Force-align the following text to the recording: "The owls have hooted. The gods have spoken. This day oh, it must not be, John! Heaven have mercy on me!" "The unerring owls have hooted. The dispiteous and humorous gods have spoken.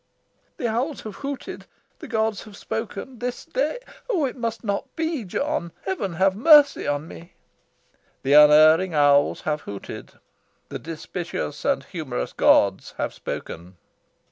"The 0.57 0.67
owls 0.67 1.01
have 1.01 1.17
hooted. 1.17 1.67
The 1.99 2.07
gods 2.07 2.45
have 2.45 2.57
spoken. 2.57 3.19
This 3.19 3.45
day 3.45 3.77
oh, 4.09 4.25
it 4.25 4.35
must 4.35 4.63
not 4.63 4.87
be, 4.95 5.23
John! 5.25 5.71
Heaven 5.85 6.13
have 6.15 6.35
mercy 6.35 6.87
on 6.87 7.07
me!" 7.07 7.35
"The 8.23 8.33
unerring 8.33 8.95
owls 8.95 9.41
have 9.41 9.61
hooted. 9.61 10.13
The 10.69 10.79
dispiteous 10.79 11.63
and 11.65 11.83
humorous 11.83 12.33
gods 12.33 12.95
have 12.97 13.13
spoken. 13.13 13.77